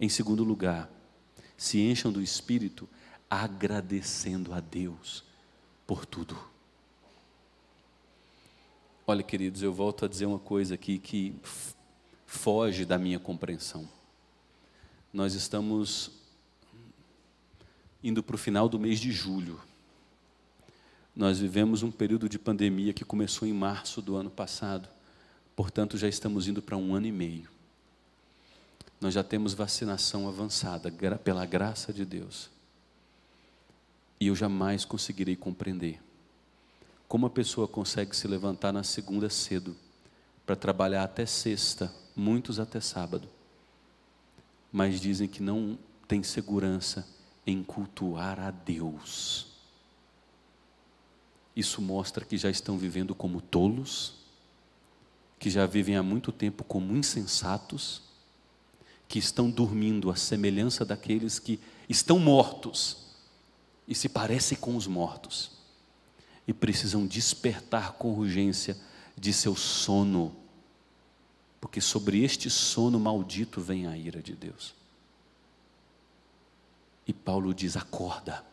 [0.00, 0.88] Em segundo lugar,
[1.56, 2.88] se encham do Espírito,
[3.28, 5.24] agradecendo a Deus
[5.84, 6.38] por tudo.
[9.04, 11.34] Olha, queridos, eu volto a dizer uma coisa aqui que
[12.24, 13.88] foge da minha compreensão.
[15.12, 16.10] Nós estamos
[18.02, 19.60] indo para o final do mês de julho.
[21.14, 24.88] Nós vivemos um período de pandemia que começou em março do ano passado,
[25.56, 27.58] portanto, já estamos indo para um ano e meio
[29.00, 30.90] nós já temos vacinação avançada,
[31.22, 32.50] pela graça de Deus.
[34.20, 36.02] E eu jamais conseguirei compreender
[37.06, 39.76] Como a pessoa consegue se levantar na segunda cedo
[40.44, 43.28] para trabalhar até sexta, muitos até sábado,
[44.72, 47.06] mas dizem que não tem segurança
[47.46, 49.46] em cultuar a Deus.
[51.56, 54.14] Isso mostra que já estão vivendo como tolos,
[55.38, 58.02] que já vivem há muito tempo como insensatos,
[59.08, 63.08] que estão dormindo à semelhança daqueles que estão mortos
[63.86, 65.52] e se parecem com os mortos
[66.46, 68.76] e precisam despertar com urgência
[69.16, 70.36] de seu sono,
[71.60, 74.74] porque sobre este sono maldito vem a ira de Deus.
[77.06, 78.44] E Paulo diz: acorda,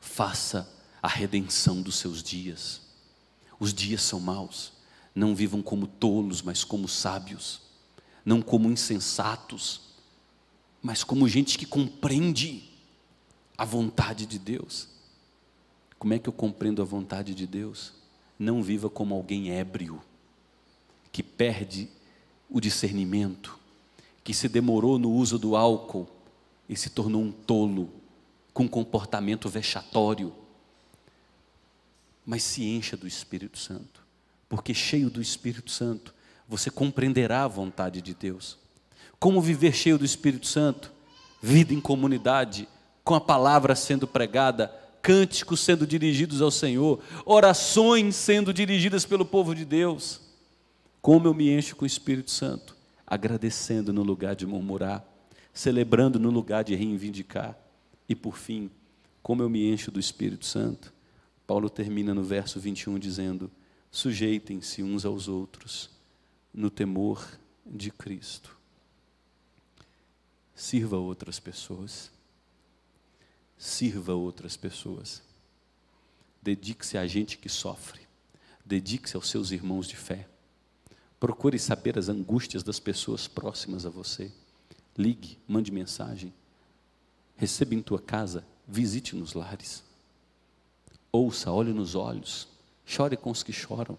[0.00, 0.68] faça
[1.02, 2.80] a redenção dos seus dias.
[3.58, 4.72] Os dias são maus,
[5.14, 7.60] não vivam como tolos, mas como sábios,
[8.24, 9.82] não como insensatos,
[10.80, 12.70] mas como gente que compreende
[13.56, 14.88] a vontade de Deus.
[15.98, 17.92] Como é que eu compreendo a vontade de Deus?
[18.36, 20.02] Não viva como alguém ébrio,
[21.12, 21.88] que perde
[22.48, 23.58] o discernimento,
[24.24, 26.08] que se demorou no uso do álcool
[26.68, 27.90] e se tornou um tolo,
[28.54, 30.32] com comportamento vexatório.
[32.24, 34.02] Mas se encha do Espírito Santo,
[34.48, 36.14] porque cheio do Espírito Santo,
[36.48, 38.58] você compreenderá a vontade de Deus.
[39.18, 40.92] Como viver cheio do Espírito Santo?
[41.40, 42.68] Vida em comunidade,
[43.04, 49.54] com a palavra sendo pregada, cânticos sendo dirigidos ao Senhor, orações sendo dirigidas pelo povo
[49.54, 50.20] de Deus.
[51.02, 52.74] Como eu me encho com o Espírito Santo,
[53.06, 55.06] agradecendo no lugar de murmurar,
[55.52, 57.58] celebrando no lugar de reivindicar.
[58.08, 58.70] E por fim,
[59.22, 60.94] como eu me encho do Espírito Santo,
[61.46, 63.50] Paulo termina no verso 21 dizendo:
[63.90, 65.90] sujeitem-se uns aos outros
[66.54, 68.56] no temor de Cristo.
[70.54, 72.10] Sirva outras pessoas
[73.62, 75.22] sirva outras pessoas.
[76.42, 78.00] Dedique-se a gente que sofre.
[78.64, 80.28] Dedique-se aos seus irmãos de fé.
[81.22, 84.32] Procure saber as angústias das pessoas próximas a você.
[84.98, 86.34] Ligue, mande mensagem.
[87.36, 89.84] Receba em tua casa, visite nos lares.
[91.12, 92.48] Ouça, olhe nos olhos.
[92.84, 93.96] Chore com os que choram.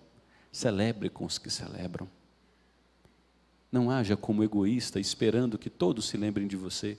[0.51, 2.09] Celebre com os que celebram.
[3.71, 6.97] Não haja como egoísta esperando que todos se lembrem de você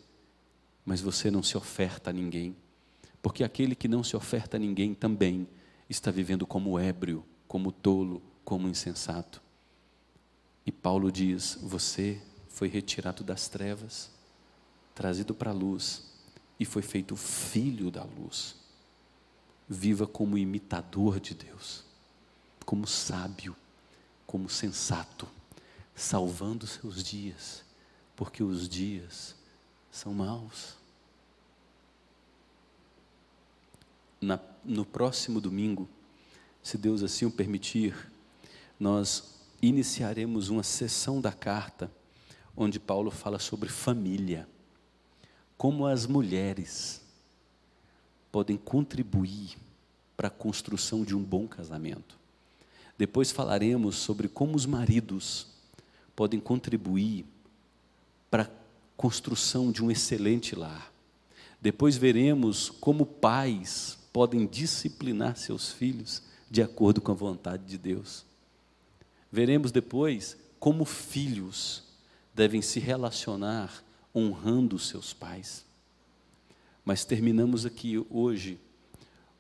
[0.86, 2.56] mas você não se oferta a ninguém,
[3.22, 5.48] porque aquele que não se oferta a ninguém também
[5.88, 9.43] está vivendo como ébrio, como tolo, como insensato.
[10.66, 14.10] E Paulo diz: Você foi retirado das trevas,
[14.94, 16.04] trazido para a luz
[16.58, 18.56] e foi feito filho da luz.
[19.68, 21.84] Viva como imitador de Deus,
[22.64, 23.56] como sábio,
[24.26, 25.28] como sensato,
[25.94, 27.64] salvando seus dias,
[28.14, 29.34] porque os dias
[29.90, 30.74] são maus.
[34.20, 35.88] Na, no próximo domingo,
[36.62, 38.10] se Deus assim o permitir,
[38.78, 39.33] nós
[39.68, 41.90] iniciaremos uma sessão da carta
[42.56, 44.48] onde Paulo fala sobre família,
[45.56, 47.00] como as mulheres
[48.30, 49.56] podem contribuir
[50.16, 52.18] para a construção de um bom casamento.
[52.96, 55.48] Depois falaremos sobre como os maridos
[56.14, 57.24] podem contribuir
[58.30, 58.50] para
[58.96, 60.92] construção de um excelente lar.
[61.60, 68.24] Depois veremos como pais podem disciplinar seus filhos de acordo com a vontade de Deus.
[69.34, 71.82] Veremos depois como filhos
[72.32, 73.82] devem se relacionar
[74.14, 75.64] honrando seus pais.
[76.84, 78.60] Mas terminamos aqui hoje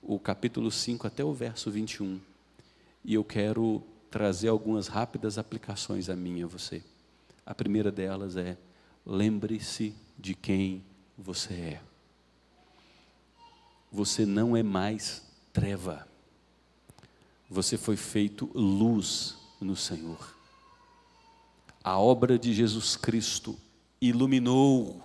[0.02, 2.20] o capítulo 5 até o verso 21.
[3.04, 6.82] E eu quero trazer algumas rápidas aplicações a mim e a você.
[7.46, 8.58] A primeira delas é
[9.06, 10.82] lembre-se de quem
[11.16, 11.80] você é.
[13.92, 16.04] Você não é mais treva.
[17.48, 20.34] Você foi feito luz no Senhor.
[21.82, 23.58] A obra de Jesus Cristo
[24.00, 25.02] iluminou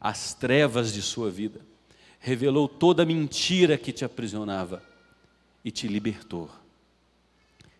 [0.00, 1.60] as trevas de sua vida,
[2.18, 4.82] revelou toda a mentira que te aprisionava
[5.64, 6.50] e te libertou.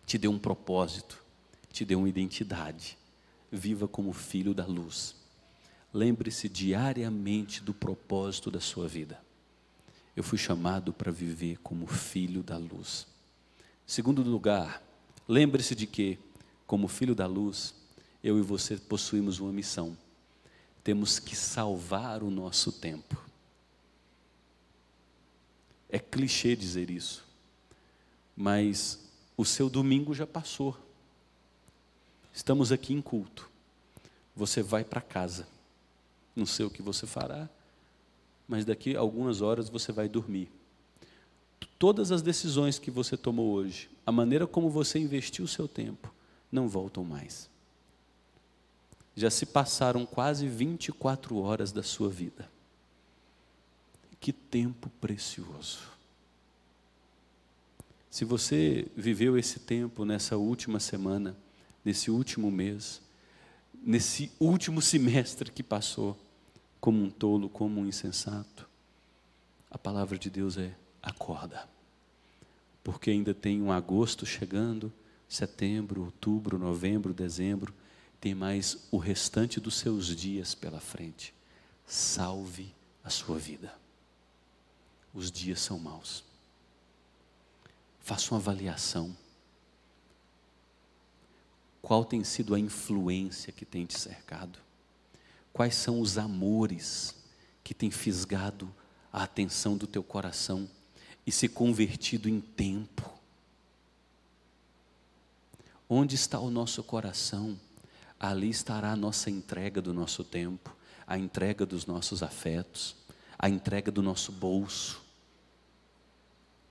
[0.05, 1.21] Te deu um propósito,
[1.71, 2.97] te deu uma identidade.
[3.51, 5.15] Viva como filho da luz.
[5.93, 9.21] Lembre-se diariamente do propósito da sua vida.
[10.15, 13.07] Eu fui chamado para viver como filho da luz.
[13.85, 14.81] Segundo lugar,
[15.27, 16.17] lembre-se de que,
[16.65, 17.73] como filho da luz,
[18.23, 19.97] eu e você possuímos uma missão.
[20.83, 23.21] Temos que salvar o nosso tempo.
[25.89, 27.25] É clichê dizer isso,
[28.35, 28.99] mas
[29.37, 30.77] o seu domingo já passou.
[32.33, 33.49] Estamos aqui em culto.
[34.35, 35.47] Você vai para casa.
[36.35, 37.49] Não sei o que você fará,
[38.47, 40.51] mas daqui a algumas horas você vai dormir.
[41.77, 46.13] Todas as decisões que você tomou hoje, a maneira como você investiu o seu tempo,
[46.51, 47.49] não voltam mais.
[49.15, 52.49] Já se passaram quase 24 horas da sua vida.
[54.19, 55.79] Que tempo precioso.
[58.09, 61.37] Se você viveu esse tempo nessa última semana,
[61.83, 63.01] nesse último mês,
[63.73, 66.17] nesse último semestre que passou,
[66.79, 68.67] como um tolo, como um insensato,
[69.69, 70.75] a palavra de Deus é:
[71.07, 71.67] acorda,
[72.83, 74.91] porque ainda tem um agosto chegando,
[75.27, 77.73] setembro, outubro, novembro, dezembro,
[78.19, 81.33] tem mais o restante dos seus dias pela frente.
[81.85, 83.73] Salve a sua vida.
[85.13, 86.23] Os dias são maus.
[87.99, 89.15] Faça uma avaliação.
[91.81, 94.59] Qual tem sido a influência que tem te cercado?
[95.53, 97.15] Quais são os amores
[97.63, 98.73] que têm fisgado
[99.11, 100.69] a atenção do teu coração
[101.27, 103.13] e se convertido em tempo?
[105.89, 107.59] Onde está o nosso coração?
[108.17, 110.73] Ali estará a nossa entrega do nosso tempo,
[111.05, 112.95] a entrega dos nossos afetos,
[113.37, 115.01] a entrega do nosso bolso.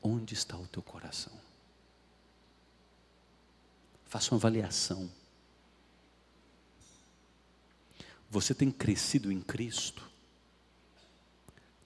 [0.03, 1.33] Onde está o teu coração?
[4.07, 5.11] Faça uma avaliação.
[8.31, 10.03] Você tem crescido em Cristo?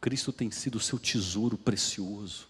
[0.01, 2.50] Cristo tem sido o seu tesouro precioso.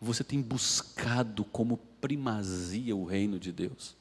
[0.00, 3.96] Você tem buscado como primazia o reino de Deus.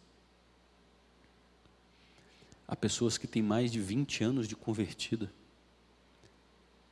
[2.68, 5.32] Há pessoas que têm mais de 20 anos de convertida,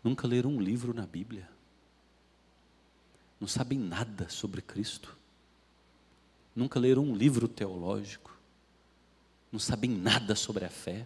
[0.04, 1.50] nunca leram um livro na Bíblia
[3.40, 5.16] não sabem nada sobre Cristo,
[6.56, 8.36] nunca leram um livro teológico,
[9.52, 11.06] não sabem nada sobre a fé,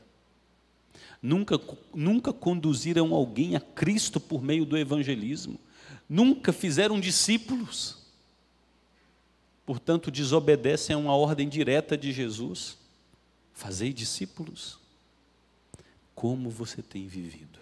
[1.22, 1.60] nunca,
[1.94, 5.60] nunca conduziram alguém a Cristo por meio do evangelismo,
[6.08, 7.98] nunca fizeram discípulos,
[9.66, 12.78] portanto, desobedecem a uma ordem direta de Jesus:
[13.54, 14.80] fazei discípulos.
[16.16, 17.60] Como você tem vivido?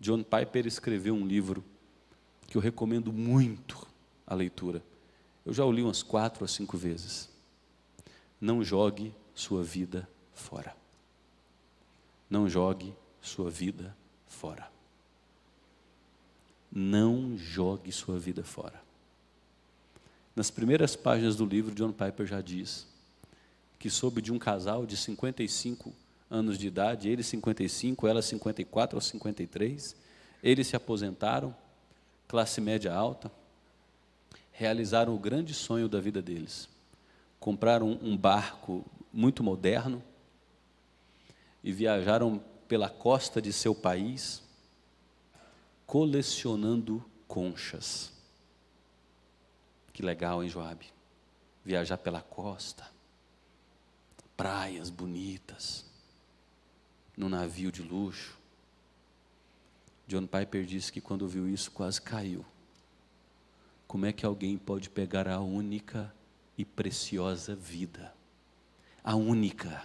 [0.00, 1.64] John Piper escreveu um livro
[2.46, 3.86] que eu recomendo muito
[4.26, 4.82] a leitura.
[5.46, 7.28] Eu já o li umas quatro a cinco vezes.
[8.40, 10.76] Não jogue sua vida fora.
[12.28, 14.73] Não jogue sua vida fora.
[16.74, 18.82] Não jogue sua vida fora.
[20.34, 22.86] Nas primeiras páginas do livro, John Piper já diz
[23.78, 25.94] que soube de um casal de 55
[26.28, 29.94] anos de idade, ele 55, ela 54 ou 53,
[30.42, 31.54] eles se aposentaram,
[32.26, 33.30] classe média alta,
[34.50, 36.68] realizaram o grande sonho da vida deles.
[37.38, 40.02] Compraram um barco muito moderno
[41.62, 44.42] e viajaram pela costa de seu país,
[45.86, 48.12] colecionando conchas.
[49.92, 50.86] Que legal, hein, Joabe?
[51.64, 52.90] Viajar pela costa,
[54.36, 55.86] praias bonitas,
[57.16, 58.36] num navio de luxo.
[60.06, 62.44] John Piper disse que quando viu isso quase caiu.
[63.86, 66.12] Como é que alguém pode pegar a única
[66.58, 68.14] e preciosa vida?
[69.02, 69.84] A única,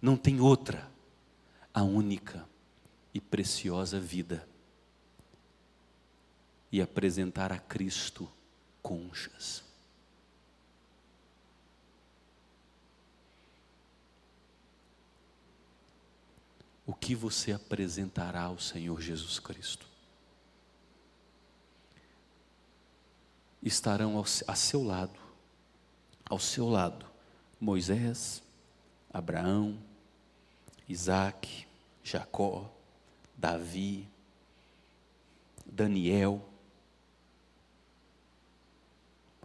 [0.00, 0.88] não tem outra,
[1.72, 2.46] a única
[3.14, 4.46] e preciosa vida
[6.72, 8.28] e apresentar a Cristo
[8.82, 9.62] conchas.
[16.92, 19.86] o que você apresentará ao Senhor Jesus Cristo?
[23.62, 25.18] Estarão ao, a seu lado,
[26.28, 27.06] ao seu lado,
[27.58, 28.42] Moisés,
[29.10, 29.78] Abraão,
[30.86, 31.66] Isaac,
[32.04, 32.70] Jacó,
[33.38, 34.06] Davi,
[35.64, 36.46] Daniel,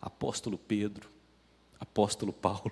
[0.08, 1.10] apóstolo Pedro,
[1.80, 2.72] apóstolo Paulo,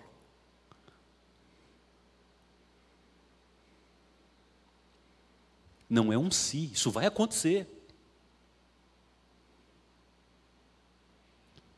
[5.89, 7.67] Não é um si, isso vai acontecer.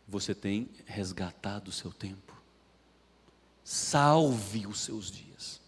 [0.07, 2.33] Você tem resgatado o seu tempo.
[3.63, 5.59] Salve os seus dias.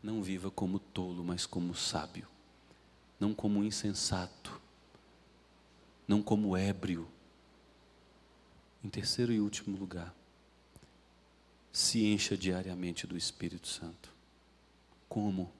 [0.00, 2.28] Não viva como tolo, mas como sábio.
[3.18, 4.60] Não como insensato.
[6.06, 7.08] Não como ébrio.
[8.86, 10.14] Em terceiro e último lugar,
[11.72, 14.14] se encha diariamente do Espírito Santo.
[15.08, 15.52] Como?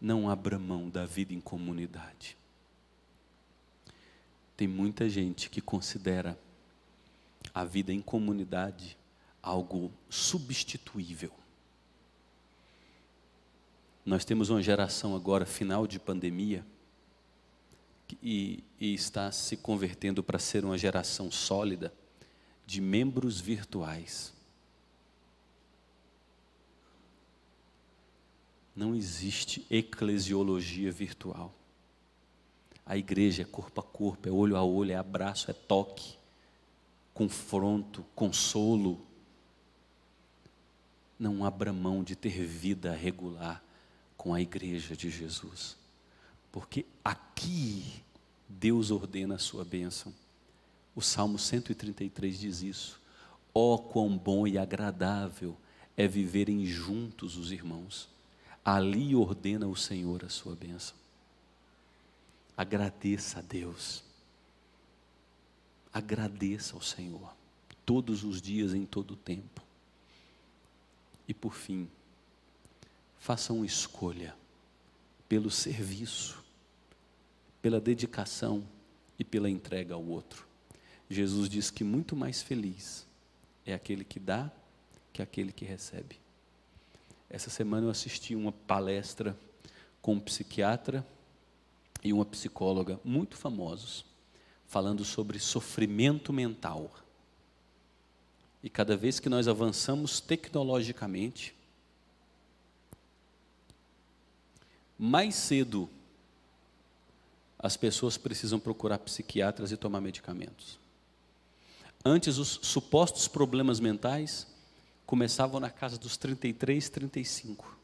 [0.00, 2.36] não abra mão da vida em comunidade.
[4.56, 6.38] Tem muita gente que considera
[7.54, 8.96] a vida em comunidade
[9.42, 11.32] algo substituível.
[14.04, 16.64] Nós temos uma geração agora, final de pandemia,
[18.22, 21.92] e, e está se convertendo para ser uma geração sólida
[22.66, 24.32] de membros virtuais.
[28.74, 31.52] Não existe eclesiologia virtual.
[32.86, 36.16] A igreja é corpo a corpo, é olho a olho, é abraço, é toque,
[37.12, 39.04] confronto, consolo.
[41.18, 43.62] Não abra mão de ter vida regular
[44.16, 45.76] com a igreja de Jesus,
[46.50, 48.02] porque aqui
[48.48, 50.12] Deus ordena a sua bênção.
[50.94, 53.00] O Salmo 133 diz isso.
[53.54, 55.56] Ó oh, quão bom e agradável
[55.96, 58.08] é viverem juntos os irmãos.
[58.64, 60.96] Ali ordena o Senhor a sua bênção.
[62.56, 64.02] Agradeça a Deus.
[65.92, 67.34] Agradeça ao Senhor.
[67.84, 69.62] Todos os dias, em todo o tempo.
[71.26, 71.88] E por fim,
[73.18, 74.34] faça uma escolha
[75.28, 76.42] pelo serviço,
[77.60, 78.64] pela dedicação
[79.18, 80.46] e pela entrega ao outro.
[81.10, 83.06] Jesus diz que muito mais feliz
[83.66, 84.50] é aquele que dá
[85.12, 86.18] que aquele que recebe.
[87.28, 89.36] Essa semana eu assisti uma palestra
[90.00, 91.04] com um psiquiatra
[92.02, 94.04] e uma psicóloga muito famosos,
[94.66, 96.90] falando sobre sofrimento mental.
[98.62, 101.54] E cada vez que nós avançamos tecnologicamente,
[104.98, 105.88] mais cedo
[107.58, 110.78] as pessoas precisam procurar psiquiatras e tomar medicamentos.
[112.04, 114.46] Antes, os supostos problemas mentais
[115.04, 117.76] começavam na casa dos 33, 35.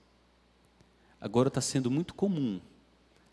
[1.21, 2.61] Agora está sendo muito comum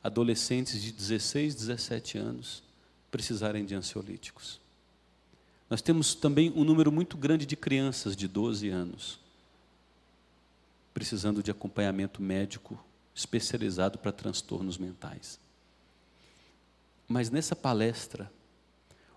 [0.03, 2.63] adolescentes de 16, 17 anos
[3.11, 4.59] precisarem de ansiolíticos.
[5.69, 9.19] Nós temos também um número muito grande de crianças de 12 anos
[10.93, 12.77] precisando de acompanhamento médico
[13.22, 15.39] especializado para transtornos mentais.
[17.07, 18.32] Mas nessa palestra,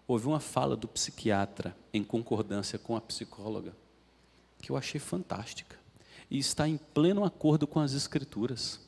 [0.07, 3.75] houve uma fala do psiquiatra em concordância com a psicóloga
[4.61, 5.79] que eu achei fantástica
[6.31, 8.81] e está em pleno acordo com as escrituras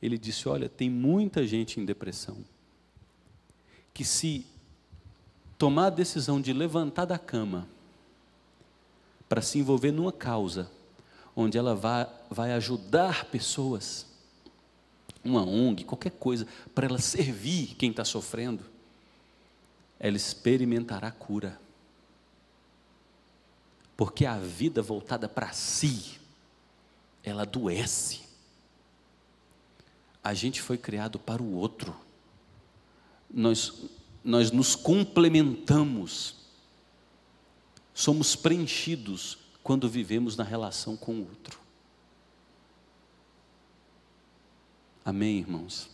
[0.00, 2.38] ele disse: Olha, tem muita gente em depressão
[3.92, 4.46] que, se
[5.56, 7.68] tomar a decisão de levantar da cama
[9.28, 10.70] para se envolver numa causa
[11.40, 14.04] onde ela vai, vai ajudar pessoas,
[15.22, 18.64] uma ONG, qualquer coisa, para ela servir quem está sofrendo,
[20.00, 21.60] ela experimentará cura.
[23.96, 26.18] Porque a vida voltada para si,
[27.22, 28.22] ela adoece.
[30.24, 31.94] A gente foi criado para o outro.
[33.30, 33.84] Nós,
[34.24, 36.34] nós nos complementamos.
[37.94, 41.60] Somos preenchidos quando vivemos na relação com o outro.
[45.04, 45.90] Amém, irmãos?